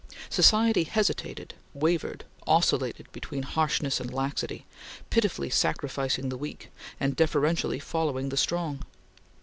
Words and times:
Society 0.31 0.85
hesitated, 0.85 1.53
wavered, 1.75 2.25
oscillated 2.47 3.11
between 3.11 3.43
harshness 3.43 3.99
and 3.99 4.11
laxity, 4.11 4.65
pitilessly 5.11 5.51
sacrificing 5.51 6.29
the 6.29 6.37
weak, 6.37 6.71
and 6.99 7.15
deferentially 7.15 7.77
following 7.77 8.29
the 8.29 8.35
strong. 8.37 8.83